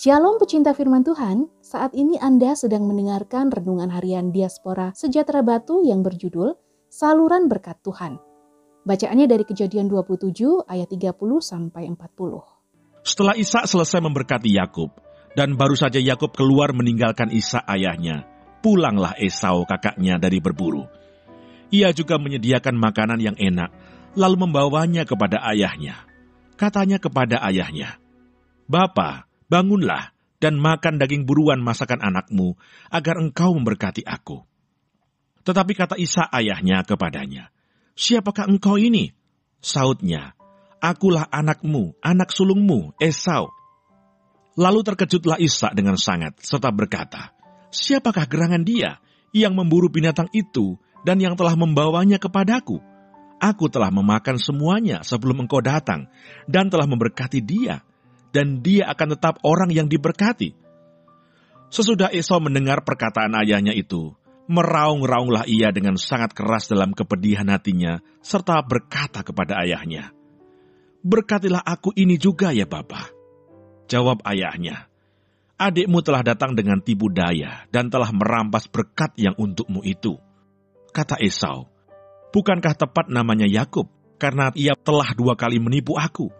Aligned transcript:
Shalom 0.00 0.40
pecinta 0.40 0.72
firman 0.72 1.04
Tuhan, 1.04 1.52
saat 1.60 1.92
ini 1.92 2.16
Anda 2.16 2.56
sedang 2.56 2.88
mendengarkan 2.88 3.52
renungan 3.52 3.92
harian 3.92 4.32
Diaspora 4.32 4.96
Sejahtera 4.96 5.44
Batu 5.44 5.84
yang 5.84 6.00
berjudul 6.00 6.56
Saluran 6.88 7.52
Berkat 7.52 7.84
Tuhan. 7.84 8.16
Bacaannya 8.88 9.28
dari 9.28 9.44
kejadian 9.44 9.92
27 9.92 10.64
ayat 10.64 10.88
30 10.88 11.20
sampai 11.44 11.84
40. 11.92 12.00
Setelah 13.04 13.36
Ishak 13.36 13.68
selesai 13.68 14.00
memberkati 14.00 14.48
Yakub 14.48 14.88
dan 15.36 15.60
baru 15.60 15.76
saja 15.76 16.00
Yakub 16.00 16.32
keluar 16.32 16.72
meninggalkan 16.72 17.28
Ishak 17.28 17.68
ayahnya, 17.68 18.24
pulanglah 18.64 19.12
Esau 19.20 19.68
kakaknya 19.68 20.16
dari 20.16 20.40
berburu. 20.40 20.88
Ia 21.76 21.92
juga 21.92 22.16
menyediakan 22.16 22.72
makanan 22.72 23.20
yang 23.20 23.36
enak, 23.36 23.68
lalu 24.16 24.48
membawanya 24.48 25.04
kepada 25.04 25.44
ayahnya. 25.52 26.08
Katanya 26.56 26.96
kepada 26.96 27.44
ayahnya, 27.44 28.00
Bapak, 28.64 29.29
bangunlah 29.50 30.14
dan 30.40 30.56
makan 30.56 30.96
daging 30.96 31.28
buruan 31.28 31.60
masakan 31.60 32.00
anakmu, 32.00 32.56
agar 32.88 33.20
engkau 33.20 33.52
memberkati 33.52 34.06
aku. 34.06 34.40
Tetapi 35.44 35.72
kata 35.76 36.00
Isa 36.00 36.24
ayahnya 36.32 36.86
kepadanya, 36.86 37.52
Siapakah 37.92 38.48
engkau 38.48 38.80
ini? 38.80 39.12
Sautnya, 39.60 40.32
Akulah 40.80 41.28
anakmu, 41.28 41.92
anak 42.00 42.32
sulungmu, 42.32 42.96
Esau. 42.96 43.52
Lalu 44.56 44.80
terkejutlah 44.80 45.36
Isa 45.36 45.68
dengan 45.76 46.00
sangat, 46.00 46.40
serta 46.40 46.72
berkata, 46.72 47.36
Siapakah 47.68 48.24
gerangan 48.24 48.64
dia 48.64 48.96
yang 49.36 49.52
memburu 49.52 49.92
binatang 49.92 50.32
itu 50.32 50.80
dan 51.04 51.20
yang 51.20 51.36
telah 51.36 51.52
membawanya 51.52 52.16
kepadaku? 52.16 52.80
Aku 53.40 53.72
telah 53.72 53.92
memakan 53.92 54.36
semuanya 54.36 55.00
sebelum 55.00 55.44
engkau 55.44 55.64
datang, 55.64 56.08
dan 56.44 56.68
telah 56.68 56.84
memberkati 56.84 57.40
dia 57.40 57.80
dan 58.30 58.62
dia 58.62 58.90
akan 58.90 59.18
tetap 59.18 59.42
orang 59.42 59.70
yang 59.70 59.86
diberkati. 59.90 60.54
Sesudah 61.70 62.10
Esau 62.10 62.42
mendengar 62.42 62.82
perkataan 62.82 63.34
ayahnya 63.38 63.70
itu, 63.70 64.14
meraung-raunglah 64.50 65.46
ia 65.46 65.70
dengan 65.70 65.94
sangat 65.94 66.34
keras 66.34 66.66
dalam 66.66 66.90
kepedihan 66.90 67.46
hatinya, 67.46 68.02
serta 68.22 68.58
berkata 68.66 69.22
kepada 69.22 69.62
ayahnya, 69.62 70.10
Berkatilah 71.00 71.62
aku 71.62 71.94
ini 71.94 72.18
juga 72.18 72.50
ya 72.50 72.66
Bapa. 72.66 73.08
Jawab 73.86 74.26
ayahnya, 74.26 74.90
Adikmu 75.60 76.02
telah 76.02 76.24
datang 76.24 76.56
dengan 76.56 76.80
tipu 76.80 77.12
daya 77.12 77.68
dan 77.70 77.92
telah 77.92 78.10
merampas 78.10 78.66
berkat 78.66 79.14
yang 79.20 79.36
untukmu 79.38 79.84
itu. 79.86 80.18
Kata 80.90 81.20
Esau, 81.22 81.70
Bukankah 82.30 82.74
tepat 82.78 83.10
namanya 83.10 83.46
Yakub, 83.46 83.90
karena 84.18 84.54
ia 84.54 84.74
telah 84.78 85.14
dua 85.14 85.34
kali 85.34 85.58
menipu 85.58 85.98
aku 85.98 86.39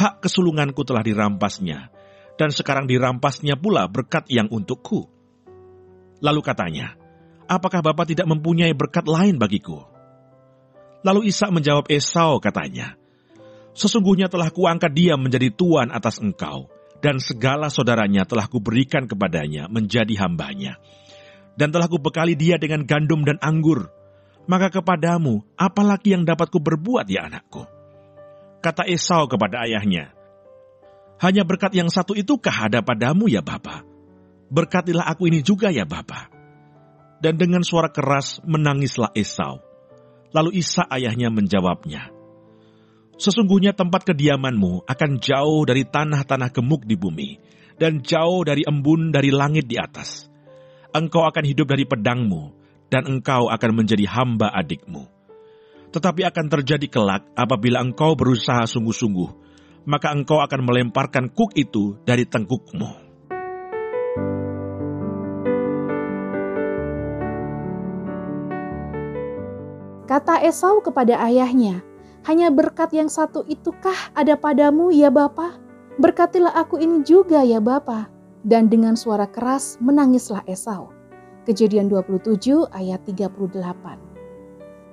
hak 0.00 0.24
kesulunganku 0.24 0.80
telah 0.88 1.04
dirampasnya, 1.04 1.92
dan 2.40 2.48
sekarang 2.48 2.88
dirampasnya 2.88 3.60
pula 3.60 3.84
berkat 3.84 4.24
yang 4.32 4.48
untukku. 4.48 5.04
Lalu 6.24 6.40
katanya, 6.40 6.96
apakah 7.44 7.84
Bapak 7.84 8.08
tidak 8.08 8.24
mempunyai 8.24 8.72
berkat 8.72 9.04
lain 9.04 9.36
bagiku? 9.36 9.84
Lalu 11.04 11.28
Isa 11.28 11.52
menjawab 11.52 11.92
Esau 11.92 12.40
katanya, 12.40 12.96
Sesungguhnya 13.70 14.26
telah 14.26 14.50
kuangkat 14.50 14.90
dia 14.90 15.14
menjadi 15.14 15.52
tuan 15.52 15.92
atas 15.92 16.18
engkau, 16.18 16.72
dan 17.04 17.20
segala 17.20 17.68
saudaranya 17.68 18.24
telah 18.24 18.48
kuberikan 18.48 19.06
kepadanya 19.06 19.68
menjadi 19.68 20.26
hambanya. 20.26 20.80
Dan 21.54 21.70
telah 21.70 21.86
kubekali 21.86 22.34
dia 22.40 22.56
dengan 22.56 22.88
gandum 22.88 23.20
dan 23.22 23.36
anggur. 23.44 23.92
Maka 24.48 24.72
kepadamu, 24.72 25.44
apalagi 25.60 26.16
yang 26.16 26.24
dapat 26.24 26.48
kuberbuat 26.48 27.04
ya 27.06 27.28
anakku?' 27.28 27.79
Kata 28.60 28.84
Esau 28.84 29.24
kepada 29.24 29.64
ayahnya, 29.64 30.12
Hanya 31.16 31.48
berkat 31.48 31.72
yang 31.72 31.88
satu 31.88 32.12
itukah 32.12 32.68
ada 32.68 32.84
padamu 32.84 33.24
ya 33.24 33.40
Bapa? 33.40 33.88
Berkatilah 34.52 35.08
aku 35.08 35.32
ini 35.32 35.40
juga 35.40 35.72
ya 35.72 35.88
Bapa. 35.88 36.28
Dan 37.24 37.40
dengan 37.40 37.64
suara 37.64 37.88
keras 37.88 38.44
menangislah 38.44 39.16
Esau. 39.16 39.64
Lalu 40.36 40.60
Isa 40.60 40.84
ayahnya 40.92 41.32
menjawabnya, 41.32 42.12
Sesungguhnya 43.16 43.72
tempat 43.72 44.04
kediamanmu 44.12 44.84
akan 44.84 45.10
jauh 45.20 45.64
dari 45.64 45.84
tanah-tanah 45.88 46.52
gemuk 46.52 46.84
di 46.84 46.96
bumi, 47.00 47.40
dan 47.80 48.04
jauh 48.04 48.44
dari 48.44 48.64
embun 48.64 49.08
dari 49.08 49.32
langit 49.32 49.68
di 49.68 49.76
atas. 49.80 50.28
Engkau 50.92 51.24
akan 51.24 51.44
hidup 51.48 51.68
dari 51.68 51.84
pedangmu, 51.88 52.52
dan 52.92 53.08
engkau 53.08 53.48
akan 53.48 53.70
menjadi 53.72 54.04
hamba 54.08 54.52
adikmu 54.52 55.19
tetapi 55.90 56.22
akan 56.22 56.46
terjadi 56.46 56.86
kelak 56.86 57.26
apabila 57.34 57.82
engkau 57.82 58.14
berusaha 58.14 58.62
sungguh-sungguh, 58.66 59.30
maka 59.90 60.14
engkau 60.14 60.38
akan 60.38 60.60
melemparkan 60.62 61.30
kuk 61.34 61.54
itu 61.58 61.98
dari 62.06 62.26
tengkukmu. 62.26 63.10
Kata 70.10 70.42
Esau 70.42 70.82
kepada 70.82 71.22
ayahnya, 71.22 71.86
hanya 72.26 72.50
berkat 72.50 72.90
yang 72.90 73.06
satu 73.06 73.46
itukah 73.46 74.10
ada 74.10 74.34
padamu 74.34 74.90
ya 74.90 75.06
Bapa? 75.06 75.54
Berkatilah 76.02 76.50
aku 76.50 76.82
ini 76.82 77.06
juga 77.06 77.46
ya 77.46 77.62
Bapa. 77.62 78.10
Dan 78.40 78.72
dengan 78.72 78.96
suara 78.96 79.28
keras 79.28 79.76
menangislah 79.78 80.42
Esau. 80.50 80.90
Kejadian 81.46 81.86
27 81.92 82.66
ayat 82.74 83.04
38. 83.06 84.09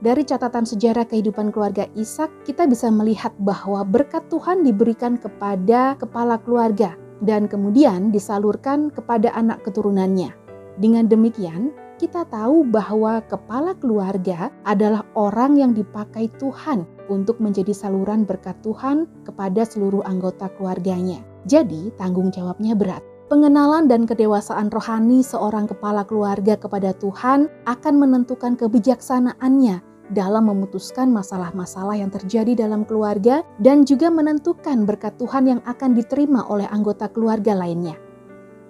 Dari 0.00 0.24
catatan 0.24 0.64
sejarah 0.64 1.04
kehidupan 1.04 1.52
keluarga 1.52 1.84
Ishak, 1.92 2.48
kita 2.48 2.64
bisa 2.64 2.88
melihat 2.88 3.36
bahwa 3.36 3.84
berkat 3.84 4.24
Tuhan 4.32 4.64
diberikan 4.64 5.20
kepada 5.20 5.92
kepala 6.00 6.40
keluarga 6.40 6.96
dan 7.20 7.44
kemudian 7.44 8.08
disalurkan 8.08 8.88
kepada 8.88 9.28
anak 9.36 9.60
keturunannya. 9.60 10.32
Dengan 10.80 11.04
demikian, 11.04 11.76
kita 12.00 12.24
tahu 12.32 12.64
bahwa 12.64 13.20
kepala 13.28 13.76
keluarga 13.76 14.48
adalah 14.64 15.04
orang 15.20 15.60
yang 15.60 15.76
dipakai 15.76 16.32
Tuhan 16.40 16.88
untuk 17.12 17.36
menjadi 17.36 17.76
saluran 17.76 18.24
berkat 18.24 18.56
Tuhan 18.64 19.04
kepada 19.28 19.68
seluruh 19.68 20.00
anggota 20.08 20.48
keluarganya. 20.56 21.20
Jadi, 21.44 21.92
tanggung 22.00 22.32
jawabnya 22.32 22.72
berat. 22.72 23.04
Pengenalan 23.28 23.84
dan 23.84 24.08
kedewasaan 24.08 24.72
rohani 24.72 25.20
seorang 25.20 25.68
kepala 25.68 26.08
keluarga 26.08 26.56
kepada 26.56 26.96
Tuhan 26.96 27.52
akan 27.68 27.94
menentukan 28.00 28.56
kebijaksanaannya 28.56 29.89
dalam 30.10 30.50
memutuskan 30.50 31.10
masalah-masalah 31.14 31.98
yang 31.98 32.10
terjadi 32.10 32.66
dalam 32.66 32.82
keluarga 32.82 33.46
dan 33.62 33.86
juga 33.86 34.10
menentukan 34.10 34.84
berkat 34.84 35.14
Tuhan 35.16 35.46
yang 35.46 35.60
akan 35.64 35.94
diterima 35.94 36.46
oleh 36.50 36.66
anggota 36.68 37.06
keluarga 37.06 37.54
lainnya. 37.54 37.94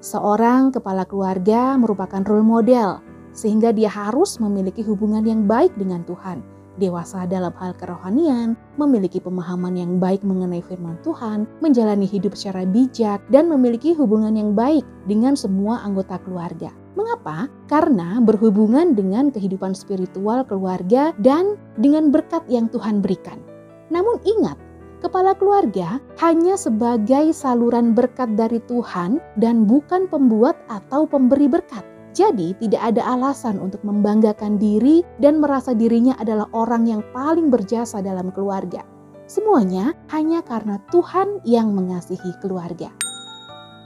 Seorang 0.01 0.73
kepala 0.73 1.05
keluarga 1.05 1.77
merupakan 1.77 2.25
role 2.25 2.45
model, 2.45 3.05
sehingga 3.37 3.73
dia 3.73 3.93
harus 3.93 4.41
memiliki 4.41 4.81
hubungan 4.81 5.25
yang 5.25 5.45
baik 5.45 5.77
dengan 5.77 6.05
Tuhan, 6.09 6.41
dewasa 6.79 7.27
dalam 7.27 7.51
hal 7.59 7.75
kerohanian, 7.75 8.55
memiliki 8.79 9.19
pemahaman 9.19 9.75
yang 9.75 9.99
baik 9.99 10.23
mengenai 10.23 10.63
firman 10.63 11.01
Tuhan, 11.03 11.49
menjalani 11.65 12.07
hidup 12.07 12.37
secara 12.39 12.69
bijak, 12.69 13.19
dan 13.33 13.51
memiliki 13.51 13.97
hubungan 13.97 14.39
yang 14.39 14.55
baik 14.55 14.87
dengan 15.11 15.35
semua 15.35 15.83
anggota 15.83 16.21
keluarga. 16.23 16.71
Mengapa? 16.95 17.49
Karena 17.67 18.21
berhubungan 18.21 18.93
dengan 18.93 19.33
kehidupan 19.33 19.73
spiritual 19.73 20.45
keluarga 20.45 21.17
dan 21.23 21.57
dengan 21.81 22.13
berkat 22.13 22.45
yang 22.51 22.69
Tuhan 22.69 23.01
berikan. 23.01 23.41
Namun 23.89 24.21
ingat, 24.23 24.59
kepala 25.01 25.33
keluarga 25.35 25.99
hanya 26.21 26.55
sebagai 26.61 27.33
saluran 27.33 27.97
berkat 27.97 28.37
dari 28.37 28.61
Tuhan 28.69 29.19
dan 29.41 29.65
bukan 29.65 30.07
pembuat 30.07 30.61
atau 30.69 31.09
pemberi 31.09 31.49
berkat. 31.49 31.83
Jadi, 32.11 32.59
tidak 32.59 32.83
ada 32.95 33.03
alasan 33.07 33.63
untuk 33.63 33.81
membanggakan 33.87 34.59
diri 34.59 35.07
dan 35.23 35.39
merasa 35.39 35.71
dirinya 35.71 36.19
adalah 36.19 36.51
orang 36.51 36.91
yang 36.91 37.03
paling 37.15 37.49
berjasa 37.49 38.03
dalam 38.03 38.35
keluarga. 38.35 38.83
Semuanya 39.31 39.95
hanya 40.11 40.43
karena 40.43 40.83
Tuhan 40.91 41.39
yang 41.47 41.71
mengasihi 41.71 42.35
keluarga. 42.43 42.91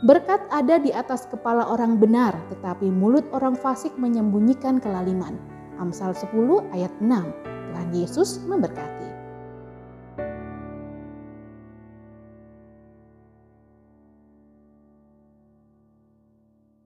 Berkat 0.05 0.41
ada 0.49 0.81
di 0.81 0.89
atas 0.93 1.29
kepala 1.29 1.69
orang 1.69 2.01
benar, 2.01 2.33
tetapi 2.49 2.89
mulut 2.89 3.25
orang 3.33 3.57
fasik 3.57 3.93
menyembunyikan 4.01 4.81
kelaliman. 4.81 5.37
Amsal 5.77 6.17
10 6.17 6.65
ayat 6.73 6.93
6. 7.01 7.09
Tuhan 7.75 7.89
Yesus 7.93 8.41
memberkati. 8.49 9.14